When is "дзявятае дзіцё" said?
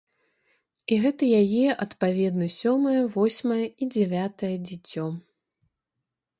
3.93-5.05